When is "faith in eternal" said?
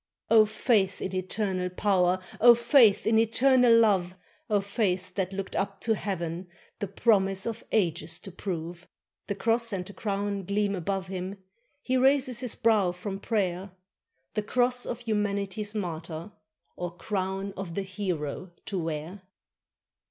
0.47-1.69, 2.55-3.77